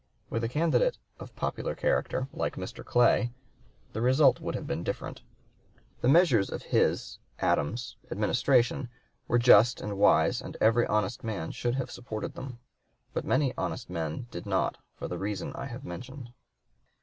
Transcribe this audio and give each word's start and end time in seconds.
With 0.31 0.43
a 0.43 0.49
candidate 0.49 0.97
"of 1.19 1.35
popular 1.35 1.75
character, 1.75 2.27
like 2.33 2.55
Mr. 2.55 2.83
Clay," 2.83 3.31
the 3.93 4.01
result 4.01 4.39
would 4.41 4.55
have 4.55 4.65
been 4.65 4.81
different. 4.83 5.21
"The 6.01 6.07
measures 6.07 6.49
of 6.49 6.63
his 6.63 7.19
[Adams's] 7.37 7.97
Administration 8.09 8.89
were 9.27 9.37
just 9.37 9.79
and 9.79 9.99
wise 9.99 10.41
and 10.41 10.57
every 10.59 10.87
honest 10.87 11.23
man 11.23 11.51
should 11.51 11.75
have 11.75 11.91
supported 11.91 12.33
them, 12.33 12.57
but 13.13 13.25
many 13.25 13.53
honest 13.59 13.91
men 13.91 14.25
did 14.31 14.47
not 14.47 14.79
for 14.95 15.07
the 15.07 15.19
reason 15.19 15.53
I 15.53 15.67
have 15.67 15.85
mentioned." 15.85 16.33